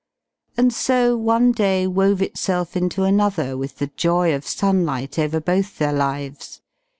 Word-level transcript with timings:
And 0.57 0.73
so 0.73 1.15
one 1.15 1.51
day 1.51 1.85
wove 1.85 2.23
itself 2.23 2.75
into 2.75 3.03
another 3.03 3.55
with 3.55 3.77
the 3.77 3.91
joy 3.95 4.33
of 4.33 4.47
sunlight 4.47 5.19
over 5.19 5.39
both 5.39 5.77
their 5.77 5.93
lives. 5.93 6.59